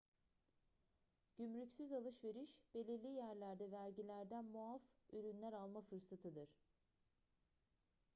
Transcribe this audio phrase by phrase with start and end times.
[1.37, 4.81] gümrüksüz alışveriş belirli yerlerde vergilerden muaf
[5.13, 6.49] ürünler alma fırsatıdır